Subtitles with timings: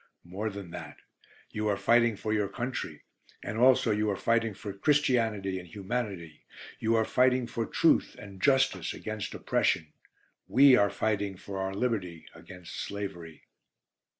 [0.23, 0.97] More than that,
[1.51, 3.03] you are fighting for your country,
[3.43, 6.43] and also you are fighting for Christianity and Humanity.
[6.79, 9.93] You are fighting for truth and justice against oppression.
[10.47, 13.43] We are fighting for our liberty against slavery.